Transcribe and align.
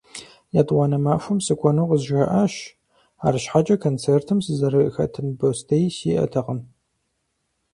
ЕтӀуанэ 0.59 0.97
махуэм 1.05 1.39
сыкӀуэну 1.45 1.89
къызжаӀащ, 1.89 2.53
арщхьэкӀэ 3.25 3.75
концертым 3.83 4.39
сызэрыхэтын 4.45 5.27
бостей 5.39 5.85
сиӀэтэкъым. 5.95 6.59